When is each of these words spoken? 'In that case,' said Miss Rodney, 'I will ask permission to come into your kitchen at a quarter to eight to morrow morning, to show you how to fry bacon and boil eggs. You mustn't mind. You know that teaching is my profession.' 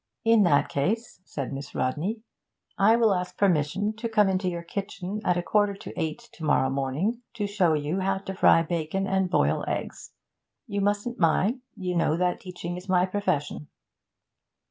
'In 0.25 0.41
that 0.41 0.67
case,' 0.67 1.19
said 1.25 1.53
Miss 1.53 1.75
Rodney, 1.75 2.21
'I 2.79 2.95
will 2.95 3.13
ask 3.13 3.37
permission 3.37 3.95
to 3.97 4.09
come 4.09 4.29
into 4.29 4.49
your 4.49 4.63
kitchen 4.63 5.21
at 5.23 5.37
a 5.37 5.43
quarter 5.43 5.75
to 5.75 5.93
eight 5.95 6.27
to 6.33 6.43
morrow 6.43 6.71
morning, 6.71 7.21
to 7.35 7.45
show 7.45 7.75
you 7.75 7.99
how 7.99 8.17
to 8.17 8.33
fry 8.33 8.63
bacon 8.63 9.05
and 9.05 9.29
boil 9.29 9.63
eggs. 9.67 10.09
You 10.65 10.81
mustn't 10.81 11.19
mind. 11.19 11.61
You 11.77 11.95
know 11.95 12.17
that 12.17 12.39
teaching 12.39 12.77
is 12.77 12.89
my 12.89 13.05
profession.' 13.05 13.67